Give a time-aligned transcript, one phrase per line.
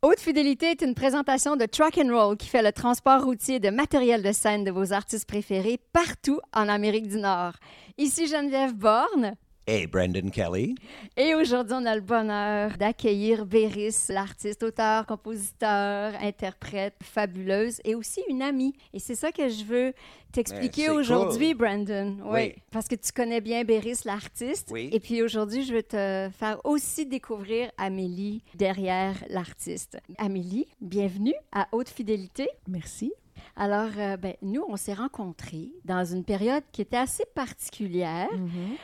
[0.00, 3.68] Haute Fidélité est une présentation de Truck and Roll qui fait le transport routier de
[3.68, 7.54] matériel de scène de vos artistes préférés partout en Amérique du Nord.
[7.96, 9.34] Ici Geneviève Borne.
[9.70, 10.76] Et Brendan Kelly.
[11.18, 18.22] Et aujourd'hui, on a le bonheur d'accueillir Béris, l'artiste, auteur, compositeur, interprète fabuleuse et aussi
[18.30, 18.72] une amie.
[18.94, 19.92] Et c'est ça que je veux
[20.32, 21.58] t'expliquer c'est aujourd'hui, cool.
[21.58, 22.16] Brandon.
[22.24, 22.30] Oui.
[22.32, 22.54] Oui.
[22.70, 24.70] Parce que tu connais bien Béris, l'artiste.
[24.70, 24.88] Oui.
[24.90, 29.98] Et puis aujourd'hui, je veux te faire aussi découvrir Amélie derrière l'artiste.
[30.16, 32.48] Amélie, bienvenue à Haute Fidélité.
[32.68, 33.12] Merci.
[33.56, 38.28] Alors, euh, ben, nous, on s'est rencontrés dans une période qui était assez particulière.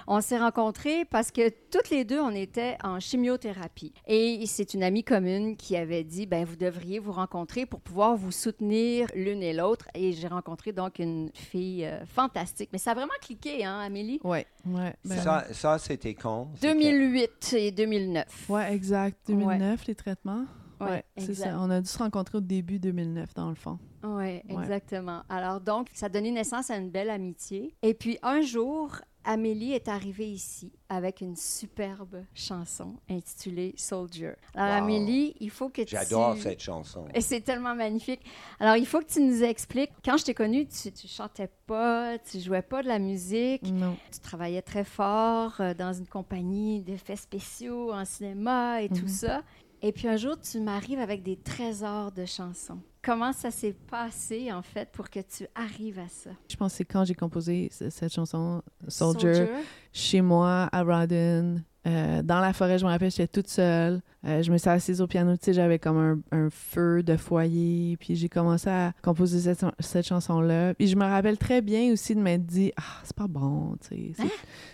[0.07, 3.93] On s'est rencontrés parce que toutes les deux, on était en chimiothérapie.
[4.07, 8.17] Et c'est une amie commune qui avait dit, ben, vous devriez vous rencontrer pour pouvoir
[8.17, 9.87] vous soutenir l'une et l'autre.
[9.95, 12.71] Et j'ai rencontré donc une fille euh, fantastique.
[12.73, 14.21] Mais ça a vraiment cliqué, hein, Amélie?
[14.25, 14.95] Ouais, ouais.
[15.05, 16.51] ben, Ça, ça c'était quand?
[16.55, 18.49] C'était- 2008 et 2009.
[18.49, 19.19] Ouais, exact.
[19.29, 20.45] 2009, les traitements.
[20.81, 21.57] Ouais, c'est ça.
[21.59, 23.79] On a dû se rencontrer au début 2009, dans le fond.
[24.03, 24.45] Oui, Ouais.
[24.51, 25.23] exactement.
[25.29, 27.75] Alors donc, ça a donné naissance à une belle amitié.
[27.83, 34.33] Et puis un jour, Amélie est arrivée ici avec une superbe chanson intitulée Soldier.
[34.55, 34.83] Alors Wow.
[34.85, 35.97] Amélie, il faut que tu...
[35.97, 37.07] J'adore cette chanson.
[37.15, 38.21] Et c'est tellement magnifique.
[38.61, 39.93] Alors, il faut que tu nous expliques.
[40.05, 43.97] Quand je t'ai connue, tu, tu chantais pas, tu jouais pas de la musique, Non.
[44.13, 49.09] tu travaillais très fort euh, dans une compagnie d'effets spéciaux en cinéma et tout Mhm.
[49.09, 49.43] ça.
[49.87, 52.79] Et puis un jour, tu m'arrives avec des trésors de chansons.
[53.03, 56.31] Comment ça s'est passé, en fait, pour que tu arrives à ça?
[56.49, 59.47] Je pense que c'est quand j'ai composé cette chanson, Soldier,
[59.93, 62.79] chez moi, à Rawdon, euh, dans la forêt.
[62.79, 64.01] Je me rappelle, j'étais toute seule.
[64.27, 67.15] Euh, je me suis assise au piano, tu sais, j'avais comme un, un feu de
[67.17, 67.97] foyer.
[67.99, 70.73] Puis j'ai commencé à composer cette, cette chanson-là.
[70.75, 73.89] Puis je me rappelle très bien aussi de m'être dit, ah, c'est pas bon, tu
[73.89, 74.13] sais.
[74.17, 74.25] C'est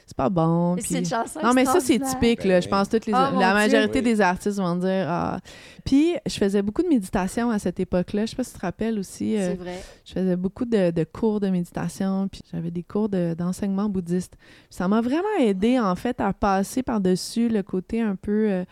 [0.06, 0.74] c'est pas bon.
[0.76, 2.60] Et Puis- C'est une chanson Non, mais ça, c'est typique, là.
[2.60, 4.04] Je pense que toutes les, Oh, la majorité Oui.
[4.04, 5.38] des artistes vont dire ah.
[5.84, 8.26] Puis, je faisais beaucoup de méditation à cette époque-là.
[8.26, 9.36] Je sais pas si tu te rappelles aussi.
[9.36, 9.80] euh, C'est vrai.
[10.04, 14.34] je faisais beaucoup de, de cours de méditation, puis j'avais des cours de- d'enseignement bouddhiste.
[14.36, 18.48] Puis ça m'a vraiment aidé, en fait, à passer par-dessus le côté un peu...
[18.50, 18.64] euh,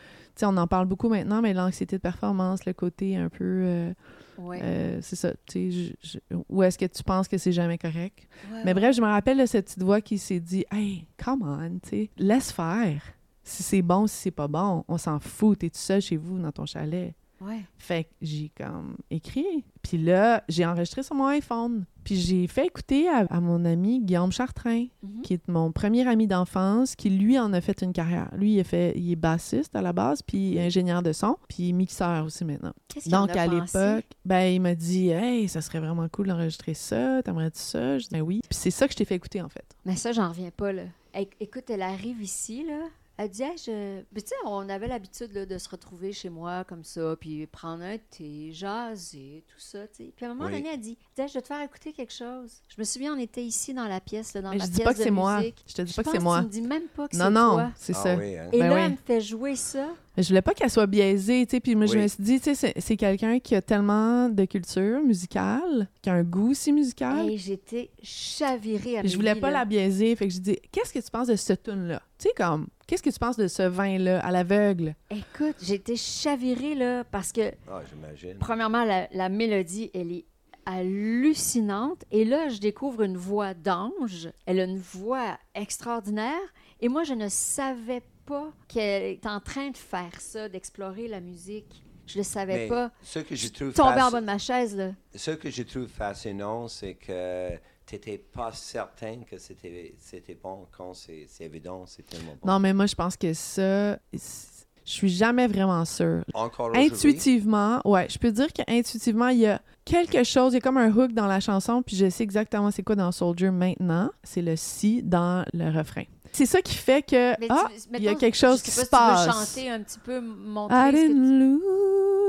[0.45, 3.45] on en parle beaucoup maintenant, mais l'anxiété de performance, le côté un peu...
[3.45, 3.93] euh,
[4.39, 4.61] Ouais.
[4.63, 5.71] euh, c'est ça, tu sais,
[6.03, 8.29] je- je- où est-ce que tu penses que c'est jamais correct?
[8.53, 8.75] Ouais, Mais ouais.
[8.81, 11.89] bref, je me rappelle de cette petite voix qui s'est dit Hey, come on, tu
[11.89, 13.03] sais, laisse faire.
[13.43, 15.59] Si c'est bon, si c'est pas bon, on s'en fout.
[15.59, 17.15] T'es tout seul chez vous dans ton chalet.
[17.41, 17.61] Ouais.
[17.79, 19.65] Fait que j'ai comme écrit.
[19.83, 21.85] Puis là, j'ai enregistré sur mon iPhone.
[22.05, 25.23] Puis j'ai fait écouter à, à mon ami Guillaume Chartrain, Mhm.
[25.23, 28.29] qui est mon premier ami d'enfance, qui lui en a fait une carrière.
[28.37, 31.73] Lui, il, a fait, il est bassiste à la base, puis ingénieur de son, puis
[31.73, 32.73] mixeur aussi maintenant.
[32.89, 36.09] Qu'est-ce qu'il en Donc, a à l'époque, ben, il m'a dit Hey, ça serait vraiment
[36.09, 37.23] cool d'enregistrer ça.
[37.23, 38.41] T'aimerais-tu ça Je dis Ben oui.
[38.49, 39.65] Puis c'est ça que je t'ai fait écouter, en fait.
[39.85, 40.83] Mais ça, j'en reviens pas, là.
[41.15, 42.87] Éc- Écoute, elle arrive ici, là.
[43.21, 44.03] Elle dit, Hey, je...
[44.15, 47.47] Mais tu sais, on avait l'habitude là, de se retrouver chez moi comme ça, puis
[47.49, 50.13] prendre un thé, jaser, tout ça, tu sais.
[50.15, 50.53] Puis à un moment Oui.
[50.57, 52.53] donné, elle dit, je vais te faire écouter quelque chose.
[52.69, 54.77] Je me souviens, on était ici dans la pièce, là, dans Mais ma je dis
[54.77, 55.39] pièce pas que de moi.
[55.39, 55.65] musique.
[55.67, 56.39] Je te dis Je pas que c'est moi.
[56.41, 57.73] Tu me dis même pas que Non, c'est non, toi.
[57.77, 58.17] c'est Ah ça.
[58.17, 58.49] oui, hein?
[58.53, 58.81] Et Ben là, oui.
[58.85, 59.89] elle me fait jouer ça.
[60.17, 61.61] Mais je voulais pas qu'elle soit biaisée, tu sais.
[61.61, 64.45] Puis moi, je me suis dit, tu sais, c'est- c'est quelqu'un qui a tellement de
[64.45, 67.29] culture musicale, qui a un goût aussi musical.
[67.31, 70.15] Et j'étais chavirée à Puis je voulais pas la biaiser.
[70.15, 72.01] Fait que je dis, qu'est-ce que tu penses de ce tune-là?
[72.19, 74.97] Tu sais, comme, qu'est-ce que tu penses de ce vin-là à l'aveugle?
[75.11, 78.37] Écoute, j'étais chavirée, là, parce que Ah, j'imagine.
[78.41, 80.25] Premièrement, la, la mélodie, elle est
[80.67, 82.05] hallucinante.
[82.11, 84.29] Et là, je découvre une voix d'ange.
[84.47, 86.41] Elle a une voix extraordinaire.
[86.81, 91.21] Et moi, je ne savais pas qu'elle est en train de faire ça, d'explorer la
[91.21, 91.83] musique.
[92.07, 92.91] Je le savais Mais pas.
[93.03, 94.93] ce que je trouve Tombé en bas de ma chaise, là.
[95.15, 97.51] ce que je trouve fascinant, c'est que
[97.89, 102.47] tu n'étais pas certain que c'était c'était bon quand c'est c'est évident, c'est tellement bon.
[102.53, 106.23] Non, mais moi, je pense que ça, je suis jamais vraiment sûre.
[106.35, 106.91] Encore aujourd'hui?
[106.93, 110.77] Intuitivement, ouais, je peux dire qu'intuitivement, il y a quelque chose, il y a comme
[110.79, 114.11] un hook dans la chanson, puis je sais exactement c'est quoi dans Soldier maintenant.
[114.23, 116.05] C'est le si dans le refrain.
[116.33, 118.85] C'est ça qui fait que, Mais ah, il y a quelque chose je qui se
[118.85, 119.49] pas si tu veux passe.
[119.55, 121.51] chanter un petit peu, montrer I ce que tu- didn't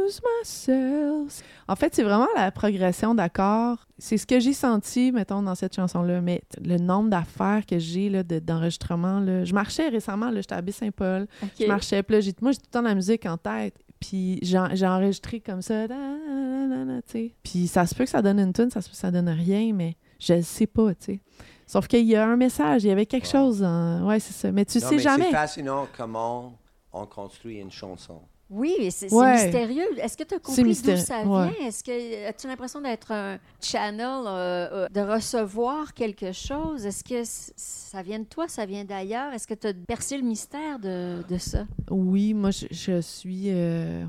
[0.09, 1.43] lose myself.
[1.67, 3.85] En fait, c'est vraiment la progression d'accords.
[3.97, 6.21] C'est ce que j'ai senti, mettons, dans cette chanson-là.
[6.21, 10.61] Mais le nombre d'affaires que j'ai là, de- d'enregistrements, là, je marchais récemment, j'étais à
[10.61, 11.27] Baie-Saint-Paul.
[11.59, 13.75] Je marchais, puis là, moi, j'ai tout le temps de la musique en tête.
[13.99, 14.57] Puis j'ai
[14.87, 17.35] enregistré comme ça, da, da, da, da, tu sais.
[17.43, 19.27] Puis ça se peut que ça donne une tune, ça se peut que ça donne
[19.27, 21.19] rien, mais je le sais pas, tu sais.
[21.67, 23.31] Sauf qu'il y a un message, il y avait quelque Wow.
[23.53, 23.61] chose.
[24.03, 24.51] Ouais, c'est ça.
[24.53, 25.25] Mais tu Non, sais mais jamais.
[25.25, 26.57] C'est fascinant comment
[26.93, 28.21] on construit une chanson.
[28.49, 29.43] Oui, c'est Ouais.
[29.45, 29.85] mystérieux.
[29.99, 31.47] Est-ce que tu as compris d'où ça vient?
[31.47, 31.53] ouais.
[31.67, 36.85] Est-ce que as-tu l'impression d'être un channel, euh, euh, de recevoir quelque chose?
[36.85, 39.33] Est-ce que ça vient de toi, ça vient d'ailleurs?
[39.33, 41.65] Est-ce que tu as percé le mystère de, de ça?
[41.91, 43.45] Oui, moi, je, je suis.
[43.51, 44.03] euh,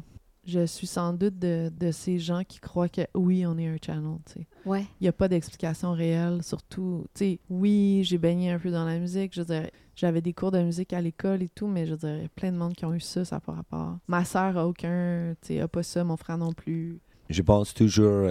[0.46, 3.76] je suis sans doute de, de, ces gens qui croient que oui, on est un
[3.84, 4.46] channel, tu sais.
[4.64, 4.86] Ouais.
[5.00, 8.84] Il n'y a pas d'explication réelle, surtout, tu sais, oui, j'ai baigné un peu dans
[8.86, 9.68] la musique, je veux dire,
[10.00, 12.24] j'avais des cours de musique à l'école et tout, mais je veux dire, il y
[12.24, 13.98] a plein de monde qui ont eu ça, ça n'a pas rapport.
[14.08, 16.98] Ma sœur a aucun, tu sais, a pas ça, mon frère non plus.
[17.28, 18.28] Je pense toujours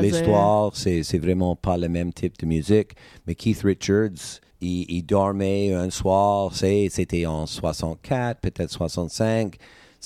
[0.00, 2.92] l'histoire, c'est, c'est vraiment pas le même type de musique.
[3.26, 9.56] Mais Keith Richards, il, il dormait un soir, c'était en 64, peut-être 65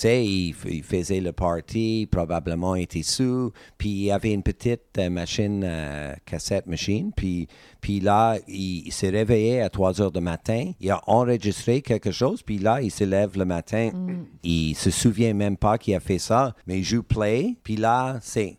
[0.01, 5.09] sais, il, faisait le party, probablement il était sous, puis il avait une petite euh,
[5.09, 7.49] machine, euh, cassette machine, puis,
[7.81, 12.43] puis là, il, s'est réveillé à 3 heures du matin, il a enregistré quelque chose,
[12.43, 14.25] puis là, il se lève le matin, mm.
[14.43, 18.19] il se souvient même pas qu'il a fait ça, mais il joue play, puis là,
[18.21, 18.59] c'est...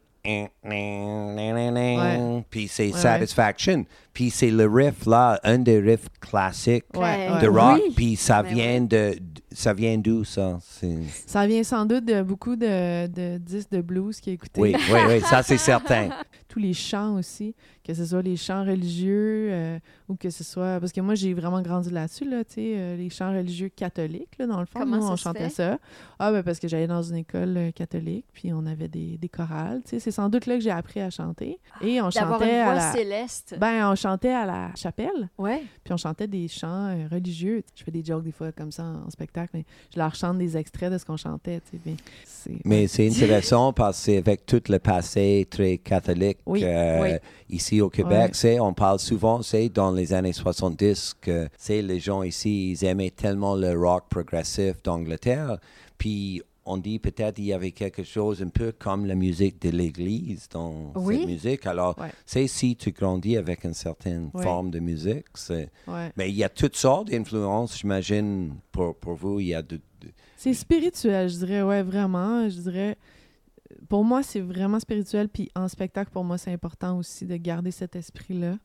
[2.50, 3.86] Puis c'est Satisfaction.
[4.12, 7.80] Puis c'est le riff là, un des riffs classiques de rock.
[7.96, 9.16] Puis ça vient de,
[9.58, 10.60] ça vient d'où, ça?
[11.26, 14.62] Ça vient sans doute de beaucoup de, de disques de blues qui écoutaient.
[14.62, 16.10] Oui, oui, oui, ça c'est certain.
[16.58, 20.80] Tous les chants aussi, que ce soit les chants religieux euh, ou que ce soit...
[20.80, 24.38] Parce que moi, j'ai vraiment grandi là-dessus, là, tu sais, euh, les chants religieux catholiques,
[24.40, 24.80] là, dans le fond.
[24.80, 25.78] Comment nous, on chantait ça.
[26.18, 29.30] Ah, ben parce que j'allais dans une école euh, catholique, puis on avait des, des
[29.30, 30.00] chorales, tu sais.
[30.00, 31.60] C'est sans doute là que j'ai appris à chanter.
[31.82, 32.92] Et on chantait une voix à la...
[32.92, 33.56] céleste.
[33.60, 35.30] Ben, on chantait à la chapelle.
[35.38, 35.64] Ouais.
[35.84, 37.64] Puis on chantait des chants religieux.
[37.76, 40.58] Je fais des jokes des fois comme ça en spectacle mais je leur chante des
[40.58, 41.62] extraits de ce qu'on chantait.
[42.66, 47.18] mais c'est intéressant parce que avec tout le passé très catholique euh,
[47.50, 52.72] ici au Québec, on parle souvent, c'est dans les années 70 que les gens ici,
[52.72, 55.58] ils aimaient tellement le rock progressif d'Angleterre.
[55.98, 59.70] Puis on dit peut-être qu'il y avait quelque chose un peu comme la musique de
[59.70, 61.66] l'Église dans cette musique.
[61.66, 61.96] Alors,
[62.26, 65.26] c'est si tu grandis avec une certaine forme de musique.
[66.18, 69.40] Mais il y a toutes sortes d'influences, j'imagine, pour, pour vous.
[69.40, 69.80] Il y a de,
[70.36, 72.50] C'est spirituel, je dirais, ouais, vraiment.
[72.50, 72.98] Je dirais,
[73.90, 75.30] pour moi, c'est vraiment spirituel.
[75.30, 78.58] Puis en spectacle, pour moi, c'est important aussi de garder cet esprit-là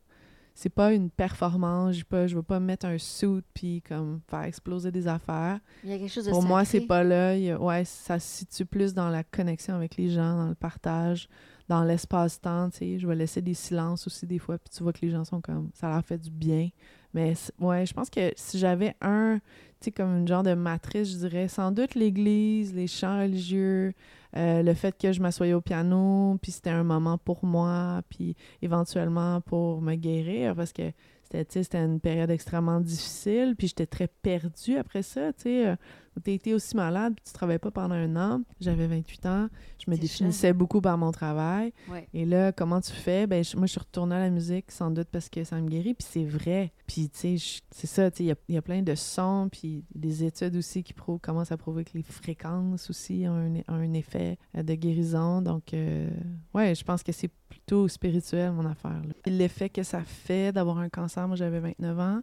[0.55, 1.95] c'est pas une performance.
[1.95, 5.59] Je ne veux pas mettre un suit puis comme faire exploser des affaires.
[5.83, 7.35] Il y a quelque chose de Pour moi, c'est pas là.
[7.57, 11.27] ouais, ça se situe plus dans la connexion avec les gens, dans le partage,
[11.67, 12.69] dans l'espace-temps.
[12.79, 15.41] Je vais laisser des silences aussi des fois, puis tu vois que les gens sont
[15.41, 16.69] comme ça leur fait du bien.
[17.13, 19.39] Mais ouais, je pense que si j'avais un,
[19.79, 23.93] tu sais, comme une genre de matrice, je dirais sans doute l'Église, les chants religieux,
[24.35, 28.35] euh, le fait que je m'assoyais au piano, puis c'était un moment pour moi, puis
[28.61, 30.91] éventuellement pour me guérir, parce que
[31.31, 35.75] c'était une période extrêmement difficile, puis j'étais très perdue après ça, tu sais.
[36.23, 38.41] Tu été aussi malade, tu travaillais pas pendant un an.
[38.59, 39.49] J'avais 28 ans,
[39.83, 41.73] je me définissais beaucoup par mon travail.
[42.13, 43.27] Et là, comment tu fais?
[43.27, 45.93] Ben, moi, je suis retournée à la musique, sans doute parce que ça me guérit,
[45.93, 46.73] puis c'est vrai.
[46.87, 50.23] Puis, tu sais, c'est ça, tu sais, il y, a plein de sons, puis des
[50.23, 54.63] études aussi qui prouvent, comment ça prouver que les fréquences aussi ont un, effet euh,
[54.63, 55.41] de guérison.
[55.41, 56.09] Donc, euh,
[56.53, 59.01] ouais, je pense que c'est plutôt spirituel, mon affaire.
[59.25, 62.21] L'effet que ça fait d'avoir un cancer, moi, j'avais 29 ans,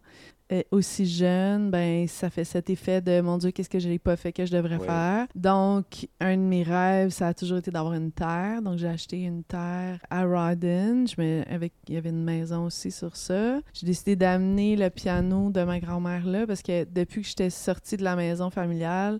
[0.71, 4.15] aussi jeune, ben ça fait cet effet de mon Dieu, qu'est-ce que je n'ai pas
[4.15, 5.27] fait que je devrais faire.
[5.35, 8.61] Donc, un de mes rêves, ça a toujours été d'avoir une terre.
[8.61, 11.05] Donc, j'ai acheté une terre à Rawdon.
[11.07, 13.59] Je avec, il y avait une maison aussi sur ça.
[13.73, 17.97] J'ai décidé d'amener le piano de ma grand-mère là parce que depuis que j'étais sortie
[17.97, 19.19] de la maison familiale,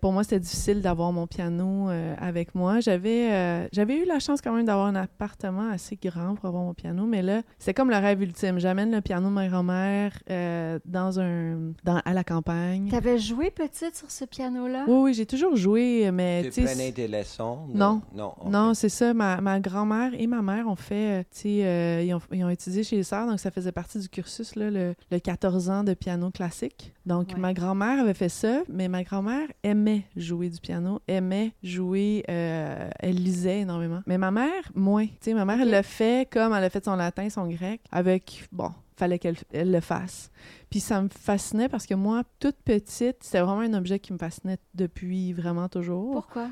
[0.00, 2.80] pour moi, c'était difficile d'avoir mon piano euh, avec moi.
[2.80, 6.62] J'avais euh, j'avais eu la chance quand même d'avoir un appartement assez grand pour avoir
[6.62, 8.58] mon piano, mais là, c'est comme le rêve ultime.
[8.58, 12.88] J'amène le piano de ma grand-mère euh, dans un dans, à la campagne.
[12.90, 14.84] T'avais joué petite sur ce piano-là?
[14.86, 16.50] Oui, oui, j'ai toujours joué, mais...
[16.52, 17.60] Tu prenais des leçons?
[17.72, 18.02] Non.
[18.14, 19.14] Non, non c'est ça.
[19.14, 22.44] Ma, ma grand-mère et ma mère ont fait, euh, tu sais, euh, ils, ont, ils,
[22.44, 25.70] ont, étudié chez les sœurs, donc ça faisait partie du cursus, là, le, le 14
[25.70, 26.92] ans de piano classique.
[27.06, 32.22] Donc, ma grand-mère avait fait ça, mais ma grand-mère aimait jouer du piano, aimait jouer,
[32.26, 34.02] elle lisait énormément.
[34.06, 35.06] Mais ma mère, moins.
[35.06, 37.80] Tu sais, ma mère, elle l'a fait comme elle a fait son latin, son grec,
[37.90, 40.30] avec, bon, fallait qu'elle le fasse.
[40.70, 44.18] Puis ça me fascinait parce que moi, toute petite, c'était vraiment un objet qui me
[44.18, 46.12] fascinait depuis vraiment toujours.
[46.12, 46.48] Pourquoi?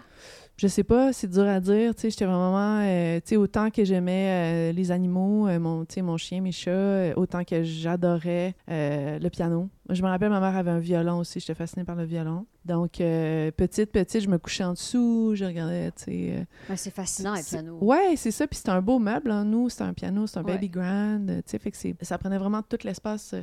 [0.56, 1.94] Je sais pas, c'est dur à dire.
[1.94, 5.84] Tu sais, j'étais vraiment, euh, tu sais, autant que j'aimais euh, les animaux, euh, mon,
[5.84, 9.68] tu sais, mon chien, mes chats, autant que j'adorais le piano.
[9.90, 11.40] Je me rappelle, ma mère avait un violon aussi.
[11.40, 12.46] J'étais fascinée par le violon.
[12.64, 16.46] Donc, petite, petite, je me couchais en dessous, je regardais, tu sais.
[16.74, 17.78] c'est fascinant, le piano.
[17.82, 18.46] Ouais, c'est ça.
[18.46, 19.44] Puis c'est un beau meuble, hein.
[19.44, 21.20] Nous, c'est un piano, c'est un baby grand.
[21.26, 23.34] Tu sais, fait que ça prenait vraiment tout l'espace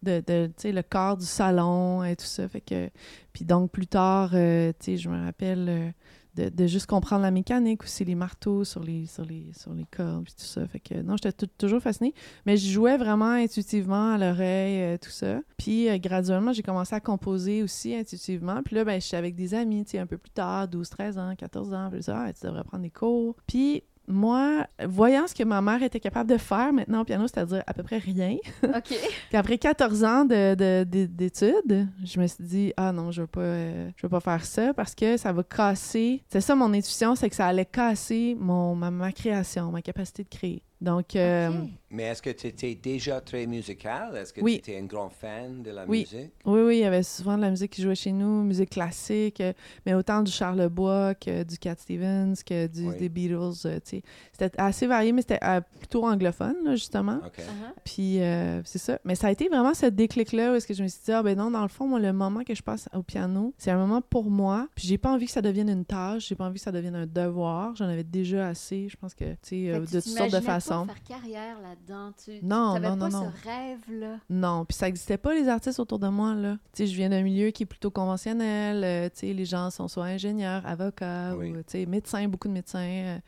[0.00, 2.46] de, de le corps du salon et tout ça.
[2.46, 2.88] Fait que,
[3.32, 4.36] puis donc, plus tard, tu
[4.78, 5.92] sais, je me rappelle
[6.34, 9.52] de, juste comprendre la mécanique aussi, les marteaux sur les, sur les,
[9.90, 10.66] cordes, puis tout ça.
[10.66, 12.14] Fait que non, j'étais toujours fascinée.
[12.46, 15.40] Mais je jouais vraiment intuitivement à l'oreille, euh, tout ça.
[15.58, 18.62] Puis euh, graduellement, j'ai commencé à composer aussi intuitivement.
[18.64, 20.88] Puis là, ben, je suis avec des amis, tu sais, un peu plus tard, 12,
[20.88, 21.88] 13 ans, 14 ans.
[21.90, 23.36] Puis ça, ah, tu devrais prendre des cours.
[23.46, 27.62] Puis moi, voyant ce que ma mère était capable de faire maintenant au piano, c'est-à-dire
[27.66, 28.36] à peu près rien.
[28.64, 28.88] OK.
[28.88, 34.08] Puis après 14 ans d'études, je me suis dit, ah non, je ne euh, veux,
[34.08, 36.22] pas faire ça parce que ça va casser.
[36.28, 40.28] C'est ça mon intuition, c'est que ça allait casser mon, ma création, ma capacité de
[40.28, 40.62] créer.
[40.82, 41.48] Donc, euh,
[41.92, 44.16] Mais est-ce que tu étais déjà très musical?
[44.16, 46.32] Est-ce que tu étais un grand fan de la musique?
[46.44, 49.40] Oui, oui, il y avait souvent de la musique qui jouait chez nous, musique classique,
[49.40, 49.52] euh,
[49.86, 53.66] mais autant du Charles Bois que du Cat Stevens, que du, des Beatles.
[53.66, 55.38] Euh, c'était assez varié, mais c'était
[55.78, 57.18] plutôt anglophone, justement.
[57.18, 57.74] Uh-huh.
[57.84, 58.18] Puis,
[58.64, 58.98] c'est ça.
[59.04, 61.22] Mais ça a été vraiment ce déclic-là où est-ce que je me suis dit, ah
[61.22, 63.78] ben non, dans le fond, moi, le moment que je passe au piano, c'est un
[63.78, 64.66] moment pour moi.
[64.74, 66.96] Puis j'ai pas envie que ça devienne une tâche, j'ai pas envie que ça devienne
[66.96, 67.76] un devoir.
[67.76, 71.02] J'en avais déjà assez, je pense que, tu sais, de toutes sortes de façons faire
[71.02, 72.12] carrière là-dedans.
[72.24, 74.18] Tu non, non, pas non, ce rêve-là.
[74.30, 76.58] Non, puis ça n'existait pas les artistes autour de moi là.
[76.72, 78.82] Tu sais, je viens d'un milieu qui est plutôt conventionnel.
[78.84, 82.54] Euh, tu sais, les gens sont soit ingénieurs, avocats ou tu sais médecins, beaucoup de
[82.54, 82.78] médecins.
[82.80, 83.18] Euh.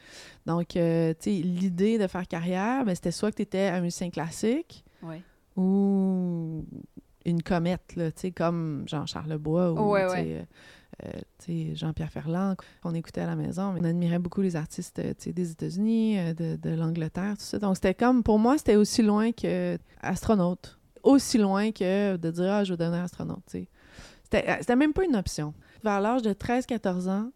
[0.47, 3.81] donc, euh, tu sais, l'idée de faire carrière, ben, c'était soit que tu étais un
[3.81, 4.85] musicien classique.
[5.57, 6.65] Ou
[7.25, 10.43] une comète, là, tu sais, comme Jean-Charles Bois ou ouais, euh,
[11.75, 13.75] Jean-Pierre Ferland, qu'on écoutait à la maison.
[13.79, 17.59] On admirait beaucoup les artistes euh, des États-Unis, euh, de, l'Angleterre, tout ça.
[17.59, 20.79] Donc, c'était comme, pour moi, c'était aussi loin que astronaute.
[21.03, 23.43] Aussi loin que de dire, ah, je veux devenir astronaute.
[23.49, 25.55] C'était même pas une option.
[25.83, 27.31] Vers l'âge de 13-14 ans,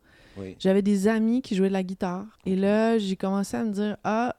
[0.58, 2.24] j'avais des amis qui jouaient de la guitare.
[2.46, 4.36] Et là, j'ai commencé à me dire, ah,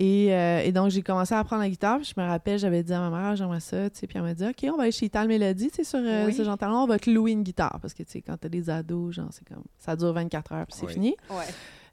[0.00, 1.98] euh, et, donc, j'ai commencé à apprendre la guitare.
[1.98, 3.88] Puis je me rappelle, j'avais dit à ma mère, j'aimerais ça.
[3.90, 6.30] Puis elle m'a dit, OK, on va aller chez Tal Mélodie, tu sais, sur euh,
[6.30, 7.78] ce genre talent, on va te louer une guitare.
[7.80, 10.66] Parce que, tu sais, quand t'as des ados, genre, c'est comme, ça dure 24 heures,
[10.66, 11.16] puis c'est fini.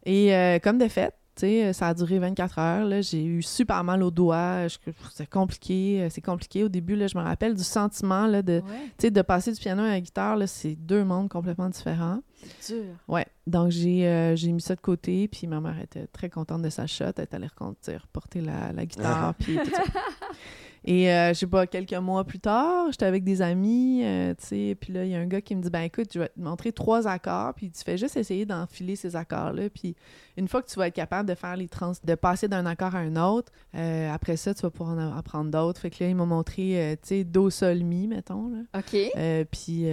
[0.05, 3.01] Et euh, comme de fait, sais, ça a duré 24 heures.
[3.01, 4.67] J'ai eu super mal aux doigts.
[5.13, 6.07] C'est compliqué.
[6.09, 6.65] C'est compliqué.
[6.65, 8.61] Au début, là, je me rappelle du sentiment là, de,
[9.01, 10.37] de passer du piano à la guitare.
[10.47, 12.19] C'est deux mondes complètement différents.
[12.59, 12.93] C'est dur.
[13.07, 13.25] Ouais.
[13.47, 15.27] Donc, j'ai mis ça de côté.
[15.27, 17.05] Puis ma mère était très contente de sa shot.
[17.17, 17.47] Elle est allée
[17.97, 19.33] reporter la, la guitare.
[19.35, 19.83] puis tout ça.
[20.85, 24.47] Et euh, je sais pas, quelques mois plus tard, j'étais avec des amis, euh, tu
[24.47, 26.27] sais, puis là, il y a un gars qui me dit, ben écoute, je vais
[26.27, 29.95] te montrer trois accords, puis tu fais juste essayer d'enfiler ces accords-là, puis
[30.35, 32.95] une fois que tu vas être capable de faire les trans, de passer d'un accord
[32.95, 35.79] à un autre, euh, après ça, tu vas pouvoir en apprendre d'autres.
[35.79, 38.79] Fait que là, il m'a montré, tu sais, Do, Sol, Mi, mettons, là.
[38.79, 39.47] OK.
[39.51, 39.85] puis,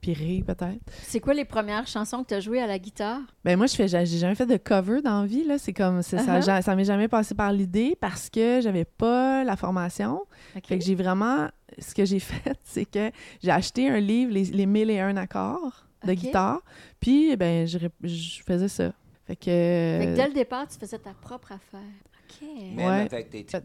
[0.00, 0.80] puis Ré, peut-être.
[1.02, 3.20] C'est quoi les premières chansons que tu as jouées à la guitare?
[3.44, 5.58] Ben moi, je fais, j'ai jamais fait de cover dans la vie, là.
[5.58, 6.62] C'est comme, ça, uh-huh.
[6.62, 10.20] ça m'est jamais passé par l'idée parce que j'avais pas la formation.
[10.54, 11.48] Fait que j'ai vraiment.
[11.78, 13.10] Ce que j'ai fait, c'est que
[13.42, 16.62] j'ai acheté un livre, Les, les 1001 accords de guitare,
[17.00, 18.92] puis ben, je, je faisais ça.
[19.26, 19.44] Fait que...
[19.44, 21.80] fait que dès le départ, tu faisais ta propre affaire.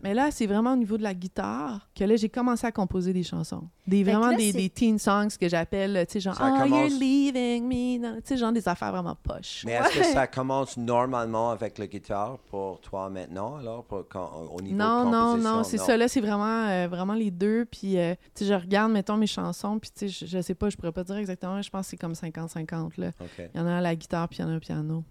[0.03, 3.13] Mais là, c'est vraiment au niveau de la guitare que là, j'ai commencé à composer
[3.13, 3.67] des chansons.
[3.87, 8.15] Des, vraiment des, des, teen songs que j'appelle, tu sais, genre «Oh, you're leaving me»,
[8.21, 9.63] tu sais, genre des affaires vraiment poches.
[9.65, 14.31] Mais est-ce que ça commence normalement avec la guitare pour toi maintenant, alors, pour, quand,
[14.53, 15.97] au niveau non, de Non, non, non, c'est ça.
[15.97, 17.65] Là, c'est vraiment, euh, vraiment les deux.
[17.65, 20.55] Puis, euh, tu sais, je regarde, mettons, mes chansons, puis tu sais, je, je, sais
[20.55, 23.11] pas, je pourrais pas dire exactement, je pense que c'est comme 50-50, là.
[23.37, 25.03] Il y en a à la guitare, puis il y en a au piano.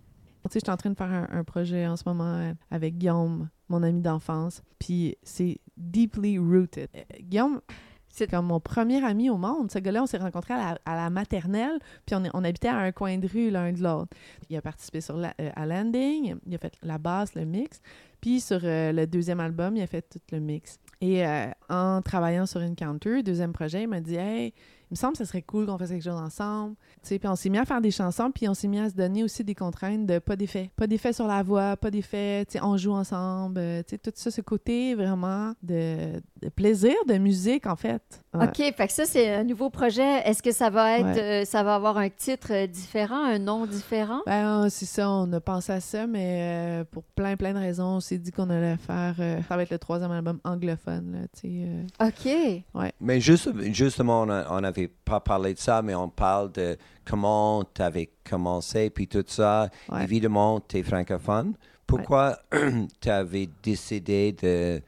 [0.49, 2.97] Tu sais, je suis en train de faire un, projet en ce moment euh, avec
[2.97, 6.89] Guillaume, mon ami d'enfance, puis c'est deeply rooted.
[6.97, 7.61] Euh, Guillaume,
[8.09, 9.71] c'est comme mon premier ami au monde.
[9.71, 13.19] Ce gars-là, on s'est rencontrés à la, maternelle, puis on, on, habitait à un coin
[13.19, 14.17] de rue l'un de l'autre.
[14.49, 17.81] Il a participé sur la, euh, à Landing, il a fait la basse, le mix,
[18.21, 20.79] puis sur le deuxième album, il a fait tout le mix.
[21.03, 21.25] Et
[21.71, 24.53] en travaillant sur Encounter, deuxième projet, il m'a dit Hey,
[24.91, 26.75] me semble que ce serait cool qu'on fasse quelque chose ensemble.
[27.03, 29.23] Puis on s'est mis à faire des chansons, puis on s'est mis à se donner
[29.23, 30.71] aussi des contraintes de pas d'effet.
[30.77, 33.59] Pas d'effet sur la voix, pas d'effet, on joue ensemble.
[33.59, 36.21] Euh, tout ça, ce côté vraiment de,
[36.55, 38.03] plaisir, de musique, en fait.
[38.35, 40.21] OK, fait que ça, c'est un nouveau projet.
[40.25, 43.67] Est-ce que ça va être, euh, ça va avoir un titre euh, différent, un nom
[43.67, 44.21] différent?
[44.27, 48.01] Ben, c'est ça, on a pensé à ça, mais pour plein, plein de raisons, on
[48.01, 49.15] s'est dit qu'on allait faire,
[49.49, 52.27] ça va être le troisième album anglophone, là, OK.
[52.75, 52.93] Ouais.
[53.01, 57.83] Mais juste, justement, on avait pas parlé de ça, mais on parle de comment tu
[57.83, 59.69] avais commencé, puis tout ça.
[60.01, 61.55] Évidemment, tu es francophone.
[61.87, 62.39] Pourquoi
[63.01, 64.33] tu avais décidé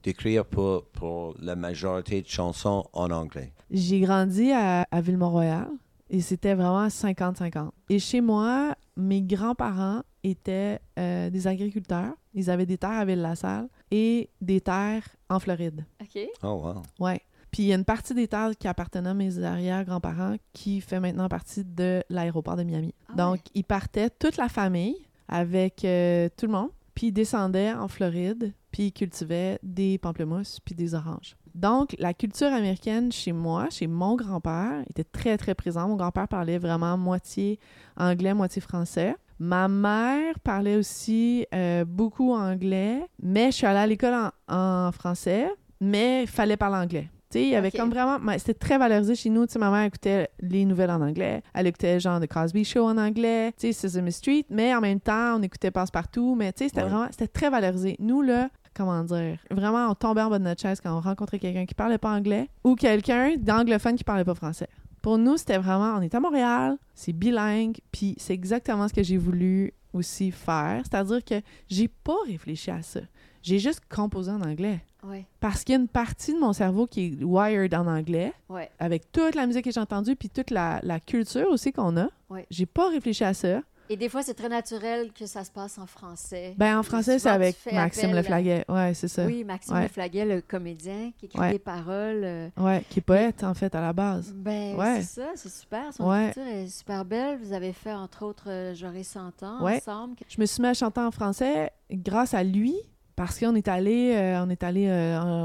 [0.02, 3.52] d'écrire pour, pour la majorité de chansons en anglais?
[3.70, 5.68] J'ai grandi à, à Ville-Mont-Royal
[6.10, 7.70] et c'était vraiment 50-50.
[7.88, 12.12] Et chez moi, mes grands-parents étaient euh, des agriculteurs.
[12.34, 15.84] Ils avaient des terres à Ville-la-Salle et des terres en Floride.
[16.00, 16.28] OK.
[16.42, 16.82] Oh, wow.
[17.04, 17.20] Ouais.
[17.52, 20.98] Puis il y a une partie des terres qui appartenait à mes arrière-grands-parents qui fait
[20.98, 22.94] maintenant partie de l'aéroport de Miami.
[23.10, 24.96] Ah Donc, ils partaient, toute la famille,
[25.28, 30.60] avec euh, tout le monde, puis ils descendaient en Floride, puis ils cultivaient des pamplemousses
[30.64, 31.36] puis des oranges.
[31.54, 35.90] Donc, la culture américaine chez moi, chez mon grand-père, était très, très présente.
[35.90, 37.58] Mon grand-père parlait vraiment moitié
[37.98, 39.14] anglais, moitié français.
[39.38, 45.50] Ma mère parlait aussi euh, beaucoup anglais, mais je suis allée à l'école en, français,
[45.80, 47.10] mais il fallait parler anglais.
[47.34, 48.18] Il y avait comme vraiment.
[48.38, 49.46] C'était très valorisé chez nous.
[49.58, 51.42] ma mère écoutait les nouvelles en anglais.
[51.54, 55.42] Elle écoutait genre The Cosby Show en anglais, Sesame Street, mais en même temps, on
[55.42, 56.34] écoutait Passe-Partout.
[56.34, 57.06] Mais c'était vraiment.
[57.10, 57.96] C'était très valorisé.
[57.98, 61.38] Nous, là, comment dire, vraiment, on tombait en bas de notre chaise quand on rencontrait
[61.38, 64.68] quelqu'un qui parlait pas anglais ou quelqu'un d'anglophone qui parlait pas français.
[65.02, 69.02] Pour nous, c'était vraiment, on est à Montréal, c'est bilingue, puis c'est exactement ce que
[69.02, 70.82] j'ai voulu aussi faire.
[70.84, 71.34] C'est-à-dire que
[71.68, 73.00] j'ai pas réfléchi à ça.
[73.42, 74.80] J'ai juste composé en anglais.
[75.40, 78.32] Parce qu'il y a une partie de mon cerveau qui est wired en anglais,
[78.78, 82.08] avec toute la musique que j'ai entendue, puis toute la, culture aussi qu'on a.
[82.50, 83.60] J'ai pas réfléchi à ça.
[83.88, 86.54] Et des fois, c'est très naturel que ça se passe en français.
[86.56, 88.64] Ben, en français, c'est avec Maxime Leflaguet.
[88.66, 89.26] Ouais, c'est ça.
[89.26, 92.22] Oui, Maxime Leflaguet, le comédien qui écrit des paroles.
[92.24, 94.32] Euh, ouais, qui est poète, en fait, à la base.
[94.34, 95.92] Ben, c'est ça, c'est super.
[95.92, 97.38] Son écriture est super belle.
[97.42, 100.16] Vous avez fait, entre autres, euh, J'aurais 100 ans ensemble.
[100.26, 102.76] Je me suis mis à chanter en français grâce à lui.
[103.24, 104.88] Parce qu'on est allé, euh, on est allé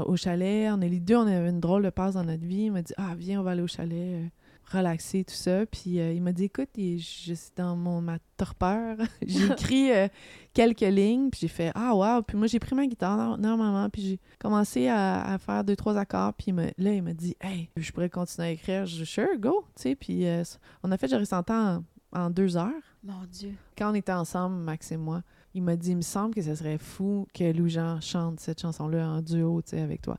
[0.06, 2.64] au chalet, on est les deux, on avait une drôle de passe dans notre vie.
[2.64, 4.30] Il m'a dit Ah, viens, on va aller au chalet
[4.72, 5.66] relaxé, tout ça.
[5.66, 8.96] Puis euh, il m'a dit Écoute, je suis dans mon, ma torpeur.
[9.26, 10.08] j'ai écrit euh,
[10.52, 12.22] quelques lignes, puis j'ai fait Ah, wow.
[12.22, 16.34] Puis moi, j'ai pris ma guitare normalement, puis j'ai commencé à, faire deux, trois accords.
[16.34, 18.86] Puis là, il m'a dit Hey, je pourrais continuer à écrire.
[18.86, 19.64] Je suis Sure, go.
[19.76, 20.42] Tu sais, puis euh,
[20.82, 22.72] on a fait J'aurais ressenti en, en deux heures.
[23.02, 23.54] Mon Dieu.
[23.76, 25.22] Quand on était ensemble, Max et moi,
[25.58, 29.08] il m'a dit, il me semble que ce serait fou que Louis-Jean chante cette chanson-là
[29.08, 30.16] en duo, tu sais, avec toi.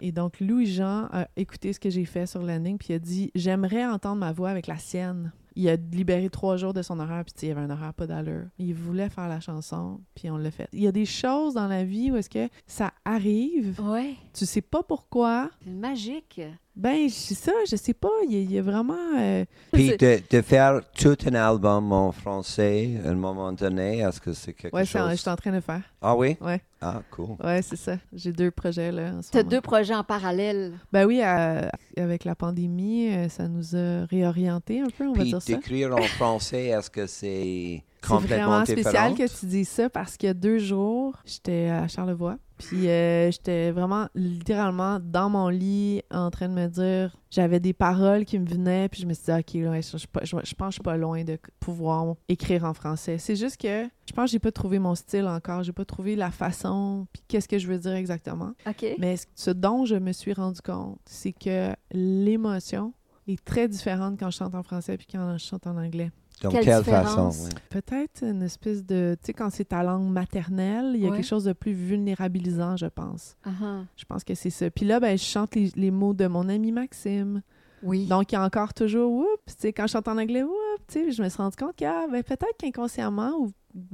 [0.00, 3.30] Et donc, Louis-Jean a écouté ce que j'ai fait sur landing, puis il a dit,
[3.34, 5.32] j'aimerais entendre ma voix avec la sienne.
[5.56, 8.06] Il a libéré trois jours de son horaire, puis il y avait un horaire pas
[8.06, 8.46] d'allure.
[8.58, 10.68] Il voulait faire la chanson, puis on l'a fait.
[10.72, 13.78] Il y a des choses dans la vie où est-ce que ça arrive.
[13.82, 14.14] Ouais.
[14.32, 15.50] Tu sais pas pourquoi.
[15.62, 16.40] C'est magique.
[16.76, 18.08] Ben, c'est ça, je sais pas.
[18.28, 18.94] Il y, a, vraiment.
[19.18, 24.32] Euh, Puis de, faire tout un album en français à un moment donné, est-ce que
[24.32, 25.02] c'est quelque ouais, chose?
[25.02, 25.82] Ouais, je suis en train de faire.
[26.00, 26.36] Ah oui?
[26.40, 26.62] Ouais.
[26.80, 27.36] Ah, cool.
[27.44, 27.96] Ouais, c'est ça.
[28.12, 29.12] J'ai deux projets là.
[29.30, 30.72] Tu as deux projets en parallèle.
[30.92, 35.42] Ben oui, avec la pandémie, euh, ça nous a réorienté un peu, on va dire
[35.42, 35.52] ça.
[35.52, 40.26] d'écrire en français, est-ce que c'est c'est vraiment spécial que tu dises ça parce qu'il
[40.26, 42.38] y a deux jours, j'étais à Charlevoix.
[42.60, 47.72] Puis euh, j'étais vraiment littéralement dans mon lit en train de me dire, j'avais des
[47.72, 50.70] paroles qui me venaient, puis je me suis dit, ok, je, je, pense que je
[50.70, 53.16] suis pas loin de pouvoir écrire en français.
[53.16, 56.16] C'est juste que je pense que j'ai pas trouvé mon style encore, j'ai pas trouvé
[56.16, 58.52] la façon, puis qu'est-ce que je veux dire exactement.
[58.98, 62.92] Mais ce dont je me suis rendu compte, c'est que l'émotion
[63.26, 66.10] est très différente quand je chante en français puis quand je chante en anglais.
[66.42, 67.30] Donc, quelle, façon?
[67.68, 69.16] Peut-être une espèce de.
[69.20, 72.76] Tu sais, quand c'est ta langue maternelle, il y a quelque chose de plus vulnérabilisant,
[72.76, 73.36] je pense.
[73.46, 73.84] Uh-huh.
[73.96, 74.70] Je pense que c'est ça.
[74.70, 77.42] Puis là, ben, je chante les, mots de mon ami Maxime.
[77.82, 78.06] Oui.
[78.06, 79.40] Donc, il y a encore toujours whoop.
[79.46, 81.76] Tu sais, quand je chante en anglais, whoop, tu sais, je me suis rendu compte
[81.76, 83.52] que ah, ben, peut-être qu'inconsciemment ou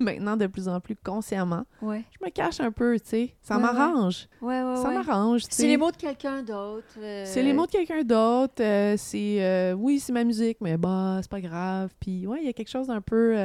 [0.00, 1.64] maintenant de plus en plus consciemment.
[1.80, 2.04] Ouais.
[2.18, 3.34] Je me cache un peu, tu sais.
[3.42, 4.28] Ça m'arrange.
[4.42, 4.60] Ouais.
[4.76, 5.42] Ça m'arrange.
[5.48, 6.84] C'est les mots de quelqu'un d'autre.
[6.98, 7.24] Euh.
[7.26, 8.60] C'est les mots de quelqu'un d'autre.
[8.60, 11.90] Euh, c'est euh, oui, c'est ma musique, mais bah, c'est pas grave.
[12.00, 13.36] Puis ouais, il y a quelque chose d'un peu.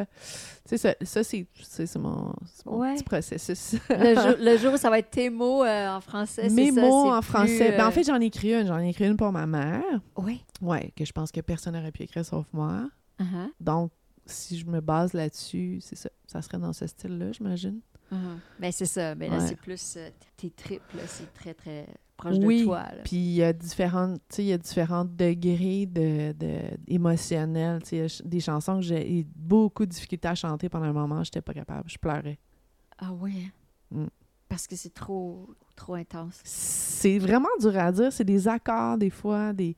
[0.67, 2.33] tu sais, ça, ça c'est mon,
[2.65, 3.75] mon petit processus.
[3.89, 6.49] le, jour, où ça va être tes mots en français.
[6.49, 7.75] Mes mots en français.
[7.77, 8.67] Ben, en fait, j'en ai écrit une.
[8.67, 9.83] J'en ai écrit une pour ma mère.
[10.17, 10.43] Oui.
[10.61, 12.89] Ouais, que je pense que personne n'aurait pu écrire sauf moi.
[13.19, 13.49] Uh-huh.
[13.59, 13.91] Donc
[14.25, 16.09] si je me base là-dessus, c'est ça.
[16.27, 17.81] Ça serait dans ce style-là, j'imagine.
[18.11, 18.37] Mais uh-huh.
[18.59, 19.15] ben, c'est ça.
[19.15, 22.85] Ben, là, c'est plus euh, tes tripes, c'est très, très proche de toi.
[23.03, 27.81] Puis il y a différentes, il y a différents degrés de, de émotionnels.
[28.23, 31.53] Des chansons que j'ai eu beaucoup de difficultés à chanter pendant un moment, j'étais pas
[31.53, 31.89] capable.
[31.89, 32.39] Je pleurais.
[32.99, 33.49] Ah oui?
[33.93, 34.03] Hein?
[34.03, 34.07] Mm.
[34.47, 36.41] Parce que c'est trop, trop intense.
[36.43, 38.11] C'est vraiment dur à dire.
[38.11, 39.77] C'est des accords, des fois, des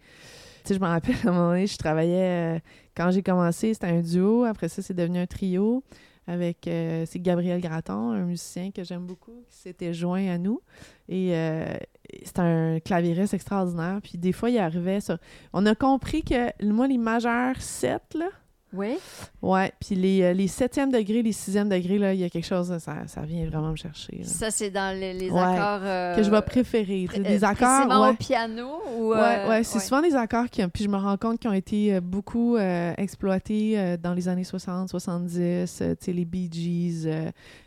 [0.69, 2.59] sais, je me rappelle, à un moment donné, je travaillais, euh,
[2.95, 4.43] quand j'ai commencé, c'était un duo.
[4.45, 5.83] Après ça, c'est devenu un trio
[6.27, 10.61] avec, euh, c'est Gabriel Graton, un musicien que j'aime beaucoup, qui s'était joint à nous.
[11.09, 11.75] Et euh,
[12.23, 13.99] c'est un clavieriste extraordinaire.
[14.01, 15.17] Puis des fois, il arrivait sur...
[15.51, 18.29] On a compris que, moi, les majeurs 7, là,
[18.73, 18.97] oui.
[19.41, 22.45] Ouais, puis les, euh, les 7e degrés, les 6e degrés, là, il y a quelque
[22.45, 24.23] chose, ça, ça vient vraiment me chercher.
[24.23, 25.81] Ça, c'est dans les, accords.
[25.83, 27.07] Euh, que je vais préférer.
[27.07, 27.87] des euh, accords.
[27.87, 28.09] Ouais.
[28.09, 29.11] au piano ou.
[29.11, 30.65] ouais, ouais c'est souvent des accords qui.
[30.67, 35.75] Puis je me rends compte qu'ils ont été beaucoup exploités dans les années 60, 70,
[35.77, 37.07] tu sais, les Bee Gees,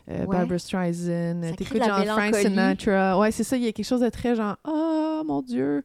[0.07, 3.19] Barbara Streisand, t'écoutes genre Frank Sinatra.
[3.19, 4.55] Ouais, c'est ça, il y a quelque chose de très genre.
[4.67, 5.83] Oh, oh mon Dieu.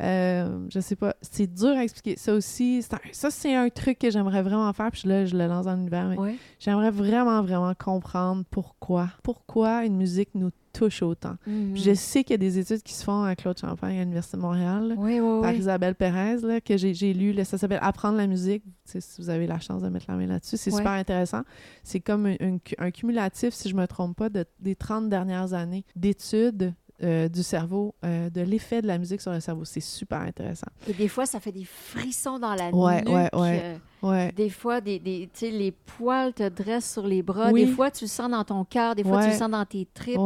[0.00, 1.14] Euh, je sais pas.
[1.20, 2.16] C'est dur à expliquer.
[2.16, 4.90] Ça aussi, ça, c'est un truc que j'aimerais vraiment faire.
[4.90, 6.14] Puis là, je le lance dans l'univers.
[6.58, 9.08] J'aimerais vraiment, vraiment comprendre pourquoi.
[9.22, 11.36] Pourquoi une musique nous touche autant.
[11.46, 11.76] Mhm.
[11.76, 14.36] Je sais qu'il y a des études qui se font à Claude Champagne à l'Université
[14.36, 14.96] de Montréal
[15.42, 17.34] par Isabelle Pérez, là, que j'ai lu.
[17.44, 18.62] ça s'appelle Apprendre la musique.
[18.84, 21.42] si vous avez la chance de mettre la main là-dessus, c'est super intéressant.
[21.82, 25.84] C'est comme un, cumulatif, si je ne me trompe pas, de, des 30 dernières années
[25.96, 29.64] d'études euh, du cerveau, euh, de l'effet de la musique sur le cerveau.
[29.64, 30.66] C'est super intéressant.
[30.88, 33.08] Et des fois, ça fait des frissons dans la ouais, nuque.
[33.08, 34.32] Ouais, ouais, euh, ouais.
[34.32, 37.52] Des fois, des, des les poils te dressent sur les bras.
[37.52, 38.96] Des fois, tu le sens dans ton cœur.
[38.96, 40.18] Des fois, tu le sens dans tes tripes.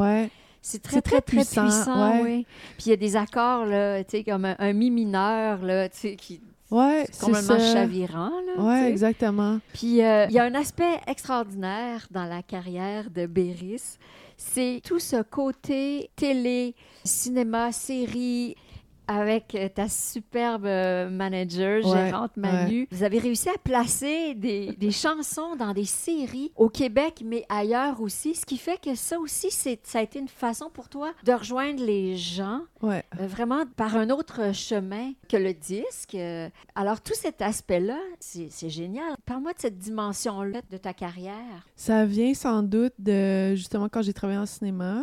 [0.63, 0.69] Ouais.
[0.69, 2.23] C'est très, très, très, puissant.
[2.23, 2.47] oui.
[2.77, 5.99] Puis il y a des accords, là, tu sais, comme un, mi mineur, là, tu
[5.99, 8.31] sais, qui Ouais, c'est complètement chavirant.
[8.47, 9.61] Là, ouais, exactement.
[9.75, 13.99] Puis euh, il y a un aspect extraordinaire dans la carrière de Béris.
[14.39, 18.57] C'est tout ce côté télé, cinéma, série,
[19.13, 24.91] avec euh, ta superbe euh, manager, gérante Manu, vous avez réussi à placer des, des,
[24.91, 29.51] chansons dans des séries au Québec, mais ailleurs aussi, ce qui fait que ça aussi,
[29.51, 33.05] ça a été une façon pour toi de rejoindre les gens, ouais.
[33.21, 36.17] Euh, vraiment par un autre chemin que le disque.
[36.75, 39.15] alors, tout cet aspect-là, c'est génial.
[39.27, 41.67] Parle-moi de cette dimension-là de ta carrière.
[41.77, 45.03] Ça vient sans doute de, justement, quand j'ai travaillé en cinéma,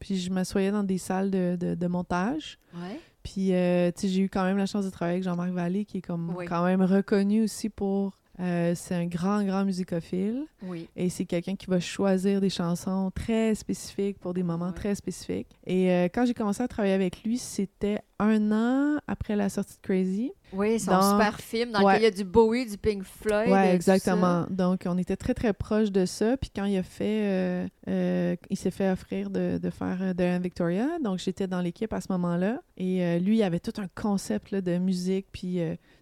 [0.00, 2.58] puis je m'assoyais dans des salles de, de, de montage.
[2.74, 3.00] Ouais.
[3.22, 5.84] Puis, euh, tu sais, j'ai eu quand même la chance de travailler avec Jean-Marc Vallée,
[5.84, 10.44] qui est comme quand même reconnu aussi pour euh, c'est un grand, grand musicophile.
[10.62, 10.88] Oui.
[10.94, 15.48] Et c'est quelqu'un qui va choisir des chansons très spécifiques pour des moments très spécifiques.
[15.66, 19.74] Et euh, quand j'ai commencé à travailler avec lui, c'était un an après la sortie
[19.76, 20.32] de Crazy.
[20.52, 23.48] Oui, c'est un super film dans lequel il y a du Bowie, du Pink Floyd.
[23.50, 24.46] Oui, exactement.
[24.50, 26.36] Donc, on était très, très proche de ça.
[26.36, 30.86] Puis quand il a fait, euh, il s'est fait offrir de, de faire Diane Victoria.
[31.02, 32.60] Donc, j'étais dans l'équipe à ce moment-là.
[32.76, 35.26] Et lui, il avait tout un concept là, de musique.
[35.30, 35.60] Puis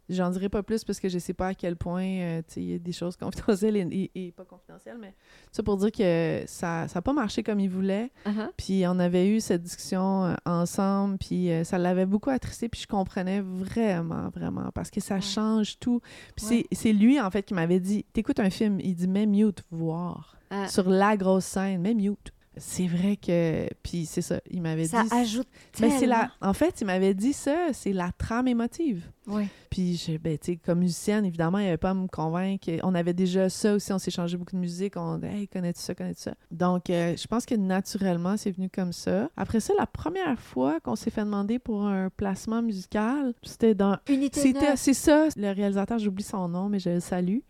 [0.08, 2.74] J'en dirai pas plus parce que je sais pas à quel point euh, il y
[2.74, 5.14] a des choses confidentielles et, pas confidentielles, mais
[5.50, 8.12] ça pour dire que ça n'a pas marché comme il voulait.
[8.24, 8.48] Uh-huh.
[8.56, 12.80] Puis on avait eu cette discussion euh, ensemble, puis euh, ça l'avait beaucoup attristé, puis
[12.82, 16.00] je comprenais vraiment, vraiment, parce que ça change tout.
[16.36, 19.64] Puis c'est lui, en fait, qui m'avait dit T'écoutes un film, il dit Mets mute,
[19.70, 20.36] voir.
[20.50, 20.68] Ah.
[20.68, 22.32] Sur la grosse scène, mets mute.
[22.56, 23.68] C'est vrai que.
[23.82, 24.88] Puis c'est ça, il m'avait dit.
[24.88, 25.48] Ça ajoute
[25.80, 26.30] Mais c'est la.
[26.40, 29.10] En fait, il m'avait dit ça, c'est la trame émotive.
[29.26, 29.48] Oui.
[29.70, 32.70] Puis, ben, tu sais, comme musicienne, évidemment, il n'y avait pas à me convaincre.
[32.82, 34.96] On avait déjà ça aussi, on s'est changé beaucoup de musique.
[34.96, 36.34] On dit, hey, connais-tu ça, connais-tu ça?
[36.50, 39.28] Donc, euh, je pense que naturellement, c'est venu comme ça.
[39.36, 43.98] Après ça, la première fois qu'on s'est fait demander pour un placement musical, c'était dans.
[44.08, 47.40] Unité C'est ça, le réalisateur, j'oublie son nom, mais je le salue.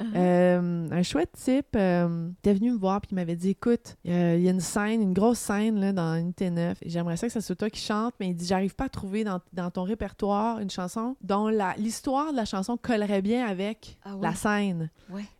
[0.00, 0.16] Uh-huh.
[0.16, 4.12] Euh, un chouette type euh, était venu me voir puis il m'avait dit écoute, il
[4.12, 7.32] y a une scène, une grosse scène là, dans Unité 9 et j'aimerais ça que
[7.32, 9.84] ça soit toi qui chante, mais il dit j'arrive pas à trouver dans, dans, ton
[9.84, 14.90] répertoire une chanson dont l'histoire de la chanson collerait bien avec ah la scène.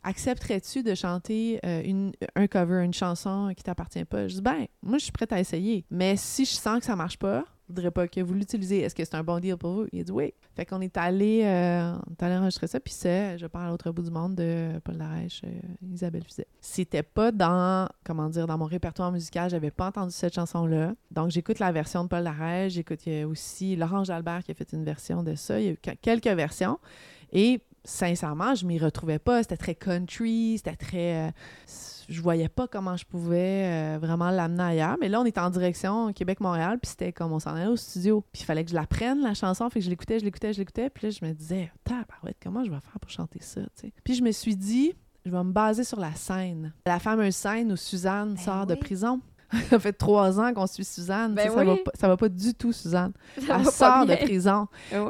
[0.02, 4.28] Accepterais-tu de chanter euh, une, un cover, une chanson qui t'appartient pas?
[4.28, 6.96] Je dis ben, moi je suis prête à essayer, mais si je sens que ça
[6.96, 8.80] marche pas, voudrais pas que vous l'utilisez.
[8.80, 9.86] Est-ce que c'est un bon deal pour vous?
[9.92, 10.34] Il a dit oui.
[10.54, 13.70] Fait qu'on est allé, euh, on est allé enregistrer ça, puis c'est Je parle à
[13.70, 16.46] l'autre bout du monde de Paul Larèche, euh, Isabelle Fuzet.
[16.60, 20.94] C'était pas dans, comment dire, dans mon répertoire musical, j'avais pas entendu cette chanson-là.
[21.10, 24.84] Donc j'écoute la version de Paul Larèche, j'écoute aussi Laurent Jalbert qui a fait une
[24.84, 25.60] version de ça.
[25.60, 26.78] Il y a eu quelques versions.
[27.32, 29.42] Et sincèrement, je m'y retrouvais pas.
[29.42, 31.28] C'était très country, c'était très.
[31.28, 31.30] Euh,
[32.08, 34.96] je voyais pas comment je pouvais euh, vraiment l'amener ailleurs.
[35.00, 38.24] Mais là, on était en direction Québec-Montréal, puis c'était comme on s'en allait au studio.
[38.32, 39.68] Puis il fallait que je la prenne, la chanson.
[39.70, 40.90] Fait que je l'écoutais, je l'écoutais, je l'écoutais.
[40.90, 43.60] Puis là, je me disais, tabarouette, comment je vais faire pour chanter ça,
[44.04, 46.72] Puis je me suis dit, je vais me baser sur la scène.
[46.86, 49.20] La fameuse scène où Suzanne ben sort de prison.
[49.70, 51.34] ça fait trois ans qu'on suit Suzanne.
[51.34, 53.12] Ben ça, va pas, ça va pas du tout, Suzanne.
[53.36, 54.66] Elle sort de prison.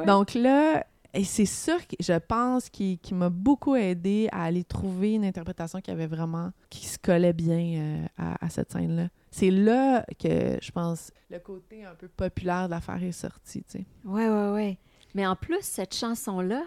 [0.06, 0.84] Donc là,
[1.16, 5.24] et c'est ça, que je pense, qui, qui m'a beaucoup aidé à aller trouver une
[5.24, 9.08] interprétation qui avait vraiment, qui se collait bien euh, à, cette scène-là.
[9.30, 13.78] C'est là que, je pense, le côté un peu populaire de l'affaire est sorti, tu
[13.78, 13.86] sais.
[14.04, 14.78] Ouais, ouais, ouais.
[15.14, 16.62] Mais en plus, cette chanson-là,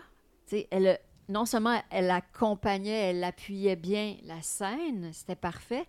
[0.48, 0.98] tu sais, elle,
[1.30, 5.86] non seulement elle accompagnait, elle appuyait bien la scène, c'était parfait,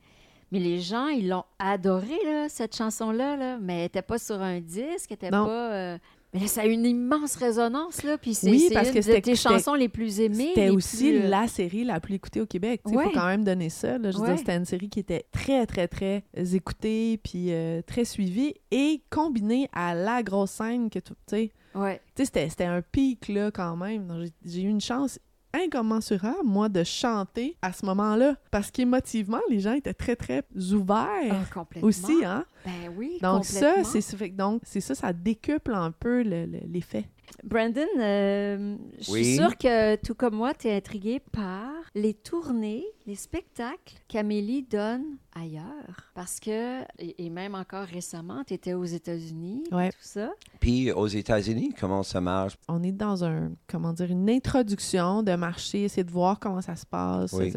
[0.52, 4.42] mais les gens, ils l'ont adoré, là, cette chanson-là, là, mais elle n'était pas sur
[4.42, 5.72] un disque, elle n'était pas...
[5.72, 5.98] Euh,
[6.32, 8.16] mais ça a une immense résonance, là.
[8.16, 10.52] Puis c'est oui, parce que une tes chansons les plus aimées.
[10.54, 12.82] C'était aussi euh, la série la plus écoutée au Québec.
[12.86, 13.98] Il faut quand même donner ça.
[13.98, 14.10] Là.
[14.10, 18.04] Je veux dire, c'était une série qui était très, très, très écoutée, puis euh, très
[18.04, 21.52] suivie, et combinée à la grosse scène que tu sais.
[21.74, 22.00] Ouais.
[22.16, 24.26] C'était un pic, là, quand même.
[24.44, 25.18] J'ai eu une chance
[25.52, 28.36] incommensurable, moi, de chanter à ce moment-là.
[28.50, 32.44] Parce qu'émotivement, les gens étaient très, très ouverts ah, aussi, hein?
[32.64, 37.06] Ben oui, Donc ça, c'est donc c'est ça, ça décuple un peu l'effet.
[37.44, 42.84] Brandon, euh, je suis sûre que tout comme moi, tu es intrigué par les tournées,
[43.06, 46.10] les spectacles qu'Amélie donne ailleurs.
[46.14, 50.30] Parce que, et, même encore récemment, tu étais aux États-Unis, tout ça.
[50.58, 52.54] Puis aux États-Unis, comment ça marche?
[52.68, 56.76] On est dans un, comment dire, une introduction de marché, essayer de voir comment ça
[56.76, 57.32] se passe.
[57.32, 57.52] Mais,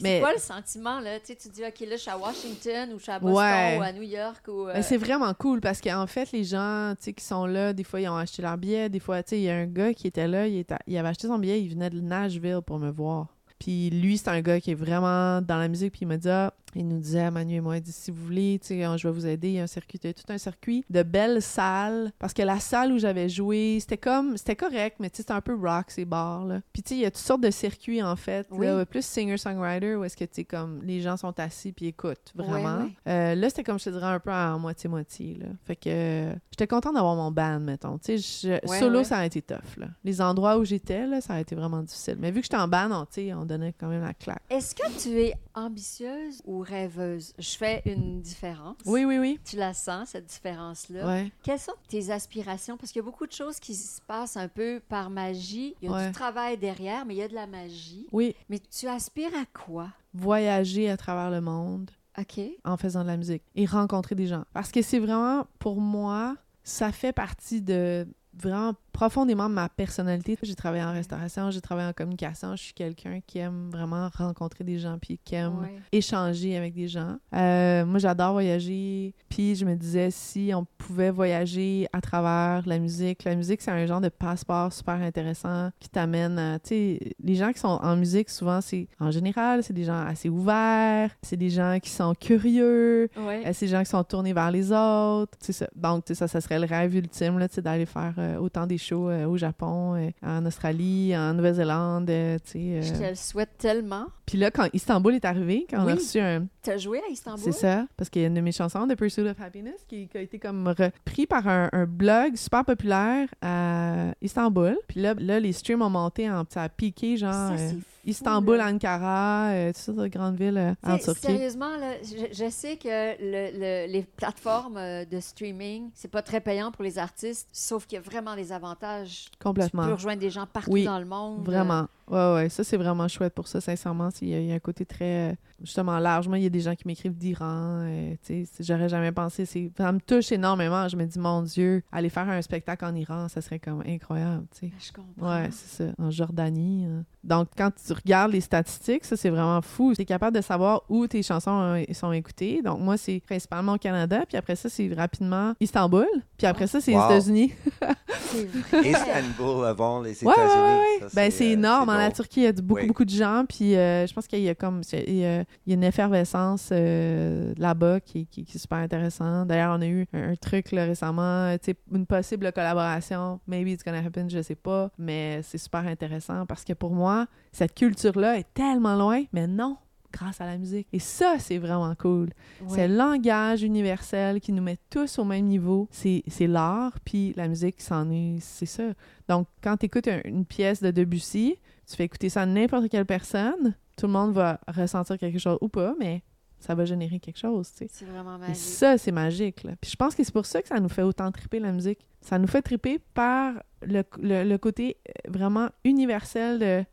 [0.00, 1.18] c'est quoi le sentiment, là?
[1.20, 3.78] Tu, sais, tu dis, OK, là, je suis à Washington ou je suis à Boston
[3.78, 4.44] ou à New York.
[4.48, 7.72] Ou, euh, C'est vraiment cool parce qu'en fait, les gens, tu sais, qui sont là,
[7.72, 9.94] des fois, ils ont acheté leur billet, des tu sais, il y a un gars
[9.94, 12.90] qui était là, il, il avait acheté son billet, il venait de Nashville pour me
[12.90, 13.28] voir.
[13.58, 15.92] Puis lui, c'est un gars qui est vraiment dans la musique.
[15.92, 18.24] Puis il m'a dit ah, il nous disait, Manu et moi, il dit, si vous
[18.24, 18.74] voulez, je
[19.08, 19.48] vais vous aider.
[19.48, 22.12] Il y a un circuit, tout un circuit de belles salles.
[22.18, 25.54] Parce que la salle où j'avais joué, c'était comme, c'était correct, mais c'était un peu
[25.54, 26.60] rock, ces bars, là.
[26.72, 28.48] Puis, tu sais, il y a toutes sortes de circuits, en fait.
[28.90, 32.88] plus singer-songwriter, où est-ce que, tu sais, comme, les gens sont assis puis écoutent, vraiment.
[33.06, 35.46] Euh, là, c'était comme, je te dirais, un peu en moitié-moitié, là.
[35.64, 37.98] Fait que j'étais contente d'avoir mon band, mettons.
[37.98, 39.88] Tu sais, solo, ça a été tough, là.
[40.04, 42.16] Les endroits où j'étais, là, ça a été vraiment difficile.
[42.18, 43.06] Mais vu que j'étais en band, on,
[43.36, 44.42] on donnait quand même la claque.
[44.50, 47.32] Est-ce que tu es ambitieuse ou rêveuse?
[47.38, 48.76] Je fais une différence.
[48.86, 49.40] Oui, oui, oui.
[49.44, 51.24] Tu la sens, cette différence-là.
[51.42, 52.76] Quelles sont tes aspirations?
[52.76, 55.74] Parce qu'il y a beaucoup de choses qui se passent un peu par magie.
[55.82, 58.06] Il y a du travail derrière, mais il y a de la magie.
[58.12, 58.34] Oui.
[58.48, 59.88] Mais tu aspires à quoi?
[60.14, 61.90] Voyager à travers le monde.
[62.18, 62.40] OK.
[62.64, 64.44] En faisant de la musique et rencontrer des gens.
[64.52, 70.36] Parce que c'est vraiment, pour moi, ça fait partie de vraiment profondément ma personnalité.
[70.42, 72.56] J'ai travaillé en restauration, j'ai travaillé en communication.
[72.56, 76.88] Je suis quelqu'un qui aime vraiment rencontrer des gens puis qui aime échanger avec des
[76.88, 77.16] gens.
[77.34, 79.14] Euh, moi, j'adore voyager.
[79.28, 83.24] Puis je me disais si on pouvait voyager à travers la musique.
[83.24, 87.34] La musique, c'est un genre de passeport super intéressant qui t'amène à, tu sais, les
[87.34, 91.36] gens qui sont en musique, souvent, c'est en général, c'est des gens assez ouverts, c'est
[91.36, 95.38] des gens qui sont curieux, euh, c'est des gens qui sont tournés vers les autres.
[95.40, 95.66] Ça.
[95.74, 99.36] Donc, ça, ça serait le rêve ultime d'aller faire euh, autant des shows euh, au
[99.36, 102.06] Japon, euh, en Australie, en Nouvelle-Zélande.
[102.06, 102.12] tu
[102.44, 104.06] sais, Je te le souhaite tellement.
[104.26, 106.46] Puis là, quand Istanbul est arrivé, quand on a reçu un.
[106.62, 107.40] T'as joué à Istanbul?
[107.42, 110.08] C'est ça, parce qu'il y a une de mes chansons, The Pursuit of Happiness, qui,
[110.14, 114.76] a été comme repris par un, blog super populaire à Istanbul.
[114.88, 116.44] Puis là, là les streams ont monté en.
[116.48, 117.56] Ça a piqué, genre.
[117.56, 117.64] Ça,
[118.04, 121.20] Istanbul, Ankara, euh, toutes de grandes villes euh, en Turquie.
[121.20, 126.70] Sérieusement, là, je, sais que le, les plateformes euh, de streaming, c'est pas très payant
[126.70, 129.26] pour les artistes, sauf qu'il y a vraiment des avantages.
[129.42, 129.82] Complètement.
[129.82, 131.44] Tu peux rejoindre des gens partout dans le monde.
[131.44, 131.86] Vraiment.
[132.08, 134.08] Ouais, ouais, ça c'est vraiment chouette pour ça, sincèrement.
[134.20, 137.16] Il y, a, un côté très, justement, largement, il y a des gens qui m'écrivent
[137.16, 137.88] d'Iran,
[138.24, 139.46] tu sais, j'aurais jamais pensé.
[139.76, 140.88] Ça me touche énormément.
[140.88, 144.44] Je me dis, mon Dieu, aller faire un spectacle en Iran, ça serait comme incroyable,
[144.50, 144.72] tu sais.
[144.80, 145.36] Je comprends.
[145.36, 145.92] Ouais, c'est ça.
[145.98, 146.84] En Jordanie.
[146.84, 147.04] Hein.
[147.22, 149.94] Donc, quand tu regardes les statistiques, ça, c'est vraiment fou.
[149.94, 152.60] Tu es capable de savoir où tes chansons sont écoutées.
[152.62, 154.22] Donc, moi, c'est principalement au Canada.
[154.28, 156.06] Puis après ça, c'est rapidement Istanbul.
[156.36, 157.52] Puis après ça, c'est les États-Unis.
[158.84, 160.34] Istanbul avant les États-Unis.
[160.36, 161.88] Ouais, ouais, ben, c'est euh, énorme.
[161.88, 163.44] En la Turquie, il y a beaucoup, beaucoup de gens.
[163.48, 168.00] Puis euh, je pense qu'il y a comme il y a, une effervescence euh, là-bas
[168.00, 169.48] qui, qui, est super intéressante.
[169.48, 171.56] D'ailleurs, on a eu un, truc là, récemment,
[171.92, 173.40] une possible collaboration.
[173.46, 174.90] Maybe it's gonna happen, je sais pas.
[174.98, 179.78] Mais c'est super intéressant parce que pour moi, cette culture-là est tellement loin, mais non,
[180.12, 180.86] grâce à la musique.
[180.92, 182.28] Et ça, c'est vraiment cool.
[182.68, 185.88] C'est le langage universel qui nous met tous au même niveau.
[185.90, 188.82] C'est l'art, puis la musique, c'en est, c'est ça.
[189.28, 191.56] Donc, quand tu écoutes une pièce de Debussy,
[191.88, 195.56] tu fais écouter ça à n'importe quelle personne, tout le monde va ressentir quelque chose
[195.62, 196.22] ou pas, mais
[196.58, 197.86] ça va générer quelque chose, tu sais.
[197.90, 198.56] C'est vraiment magique.
[198.56, 199.72] Et ça, c'est magique, là.
[199.80, 202.06] Puis je pense que c'est pour ça que ça nous fait autant triper la musique.
[202.20, 206.84] Ça nous fait triper par le, le côté vraiment universel de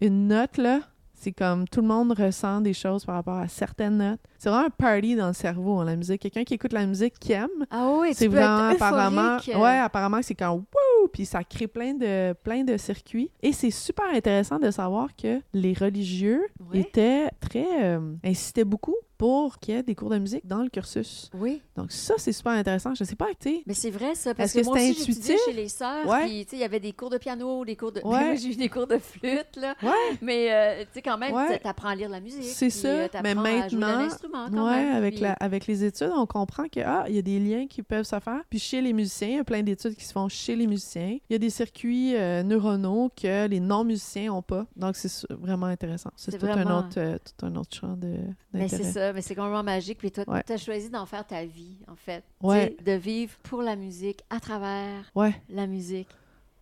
[0.00, 0.80] une note, là,
[1.20, 4.20] c'est comme tout le monde ressent des choses par rapport à certaines notes.
[4.38, 6.22] C'est vraiment un party dans le cerveau, en la musique.
[6.22, 7.48] Quelqu'un qui écoute la musique, qui aime.
[7.70, 9.36] Ah oui, c'est vraiment apparemment.
[9.54, 13.30] Ouais, apparemment, c'est quand wouh, puis ça crée plein de, plein de circuits.
[13.42, 17.66] Et c'est super intéressant de savoir que les religieux étaient très.
[17.84, 21.30] Euh, incitaient beaucoup pour qu'il y ait des cours de musique dans le cursus.
[21.34, 21.60] Oui.
[21.76, 22.94] Donc ça, c'est super intéressant.
[22.94, 25.36] Je ne sais pas, tu Mais c'est vrai, ça, parce que, moi aussi, intuitif?
[25.44, 27.92] chez les sœurs, puis, tu sais, il y avait des cours de piano, des cours
[27.92, 28.00] de...
[28.04, 28.38] Ouais.
[28.38, 29.74] j'ai eu des cours de flûte, là.
[29.82, 30.18] Ouais.
[30.22, 32.44] Mais, euh, tu sais, quand même, tu apprends à lire la musique.
[32.44, 32.88] C'est ça.
[32.88, 37.18] Euh, mais maintenant, quand ouais, avec, la, avec les études, on comprend qu'il ah, y
[37.18, 38.42] a des liens qui peuvent se faire.
[38.48, 41.18] Puis chez les musiciens, il y a plein d'études qui se font chez les musiciens.
[41.28, 44.66] Il y a des circuits euh, neuronaux que les non-musiciens n'ont pas.
[44.76, 46.10] Donc, c'est vraiment intéressant.
[46.16, 48.16] C'est tout, un autre, tout un autre champ de...
[48.52, 49.98] Mais c'est ça mais c'est complètement magique.
[49.98, 52.24] Puis toi, tu as choisi d'en faire ta vie, en fait.
[52.42, 55.10] De vivre pour la musique, à travers
[55.48, 56.08] la musique.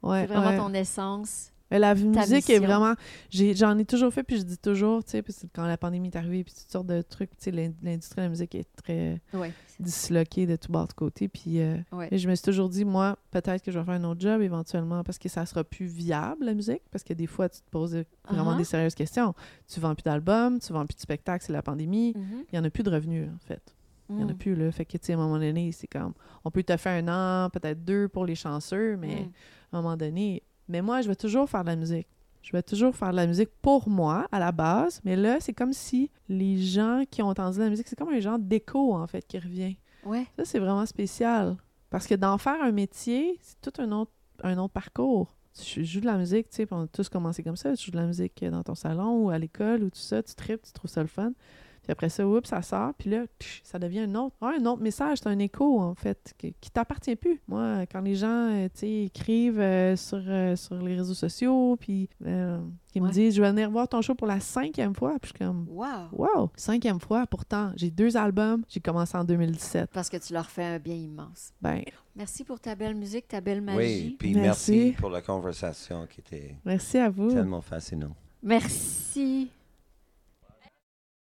[0.03, 1.53] c'est vraiment ton essence.
[1.71, 2.95] Mais la musique est vraiment.
[3.31, 6.45] J'en ai, toujours fait, puis je dis toujours, tu sais, quand la pandémie est arrivée,
[6.45, 9.21] puis toutes sortes de trucs, tu sais, l'industrie de la musique est très
[9.81, 11.29] disloquée de tout bord de côté.
[11.29, 11.77] Puis euh,
[12.13, 15.05] je me suis toujours dit, moi, peut-être que je vais faire un autre job éventuellement
[15.05, 17.99] parce que ça sera plus viable, la musique, parce que des fois, tu te poses
[18.29, 19.35] vraiment des sérieuses questions.
[19.69, 22.13] Tu vends plus d'albums, tu vends plus de spectacles, c'est la pandémie.
[22.13, 22.45] Mm-hmm.
[22.53, 23.75] Il y en a plus de revenus, en fait.
[24.11, 24.39] Il n'y en a mm.
[24.39, 24.73] plus, là.
[24.73, 26.15] Fait que, tu sais, à un moment donné, c'est comme...
[26.43, 27.09] On peut te faire un
[27.45, 29.33] an, peut-être deux pour les chanceux, mais mm.
[29.73, 30.43] à un moment donné...
[30.69, 32.07] Mais moi, je vais toujours faire de la musique.
[32.43, 35.01] Je vais toujours faire de la musique pour moi, à la base.
[35.05, 38.21] Mais là, c'est comme si les gens qui ont entendu la musique, c'est comme un
[38.21, 39.77] genre d'écho, en fait, qui revient.
[40.05, 40.27] Ouais.
[40.37, 41.57] Ça, c'est vraiment spécial.
[41.91, 45.35] Parce que d'en faire un métier, c'est tout un autre, un autre parcours.
[45.61, 47.75] Tu joues de la musique, tu sais, on a tous commencé comme ça.
[47.77, 50.35] Tu joues de la musique dans ton salon ou à l'école ou tout ça, tu
[50.35, 51.33] tripes, tu trouves ça le fun.
[51.89, 52.93] Puis après ça, oups, ça sort.
[52.99, 53.25] Puis là,
[53.63, 55.21] ça devient un autre, un autre message.
[55.23, 57.41] C'est un écho, en fait, qui, qui t'appartient plus.
[57.49, 61.79] Moi, quand les gens, euh, tu sais, écrivent euh, sur, euh, sur les réseaux sociaux,
[61.81, 62.11] puis
[62.93, 65.15] qui me disent, je vais venir voir ton show pour la cinquième fois.
[65.19, 66.11] Puis je suis comme, wow!
[66.13, 66.51] Wow!
[66.57, 67.27] Cinquième fois.
[67.27, 68.65] Pourtant, j'ai deux albums.
[68.69, 69.89] J'ai commencé en 2017.
[69.91, 71.55] Parce que tu leur fais un bien immense.
[71.63, 71.83] Ben.
[72.15, 73.79] Merci pour ta belle musique, ta belle magie.
[73.79, 77.33] Oui, puis merci, merci pour la conversation qui était merci à vous.
[77.33, 78.15] tellement fascinant.
[78.43, 79.49] Merci.